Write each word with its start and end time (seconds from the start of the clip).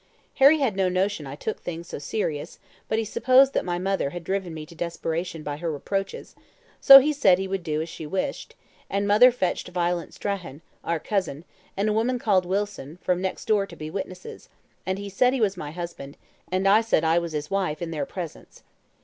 "Harry 0.37 0.57
had 0.57 0.75
no 0.75 0.89
notion 0.89 1.27
I 1.27 1.35
took 1.35 1.59
things 1.59 1.87
so 1.87 1.99
serious, 1.99 2.57
but 2.89 2.97
he 2.97 3.05
supposed 3.05 3.53
that 3.53 3.63
my 3.63 3.77
mother 3.77 4.09
had 4.09 4.23
driven 4.23 4.51
me 4.51 4.65
to 4.65 4.73
desperation 4.73 5.43
by 5.43 5.57
her 5.57 5.71
reproaches, 5.71 6.33
so 6.79 6.97
he 6.97 7.13
said 7.13 7.37
he 7.37 7.47
would 7.47 7.61
do 7.61 7.83
as 7.83 7.87
she 7.87 8.07
wished, 8.07 8.55
and 8.89 9.07
mother 9.07 9.31
fetched 9.31 9.67
Violet 9.67 10.11
Strachan, 10.11 10.61
our 10.83 10.99
cousin, 10.99 11.45
and 11.77 11.87
a 11.87 11.93
woman 11.93 12.17
called 12.17 12.47
Wilson, 12.47 12.97
from 13.03 13.21
next 13.21 13.45
door 13.45 13.67
to 13.67 13.75
be 13.75 13.91
witnesses, 13.91 14.49
and 14.87 14.97
he 14.97 15.07
said 15.07 15.33
he 15.33 15.39
was 15.39 15.55
my 15.55 15.69
husband, 15.69 16.17
and 16.51 16.67
I 16.67 16.81
said 16.81 17.03
I 17.03 17.19
was 17.19 17.33
his 17.33 17.51
wife, 17.51 17.79
in 17.79 17.91
their 17.91 18.07
presence. 18.07 18.63